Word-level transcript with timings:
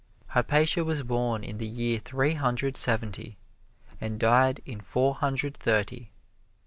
Hypatia 0.29 0.83
was 0.83 1.03
born 1.03 1.43
in 1.43 1.59
the 1.59 1.67
year 1.67 1.99
Three 1.99 2.33
Hundred 2.33 2.75
Seventy, 2.75 3.37
and 3.99 4.19
died 4.19 4.59
in 4.65 4.81
Four 4.81 5.13
Hundred 5.13 5.55
Thirty. 5.55 6.11